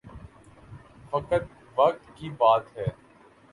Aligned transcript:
فقط 1.11 1.45
وقت 1.75 2.09
کی 2.15 2.29
بات 2.29 2.77
ہے۔ 2.77 2.87